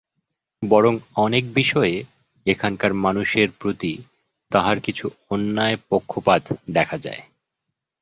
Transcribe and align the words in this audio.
বরং 0.63 0.93
অনেক 1.15 1.43
বিষয়ে 1.53 1.95
এখানকার 2.45 2.91
মানুষের 3.05 3.47
প্রতি 3.59 3.93
তাহার 4.51 4.77
কিছু 4.79 5.05
অন্যায় 5.29 5.77
পক্ষপাত 5.89 6.43
দেখা 6.69 6.97
যায়। 6.97 7.21